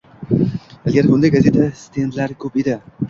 Ilgari 0.91 1.11
bunday 1.11 1.33
gazeta 1.35 1.67
stendlari 1.83 2.39
ko'p 2.45 2.59
edi. 2.65 2.79